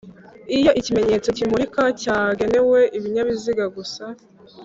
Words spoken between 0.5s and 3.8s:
Iyo ikimenyetso kimurika cyagenewe ibinyabiziga